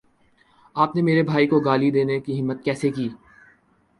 آپ 0.75 0.95
نے 0.95 1.01
میرے 1.01 1.23
بھائی 1.23 1.47
کو 1.47 1.59
گالی 1.59 1.91
دینے 1.91 2.19
کی 2.19 2.39
ہمت 2.41 2.63
کیسے 2.63 2.91
کی 2.91 3.07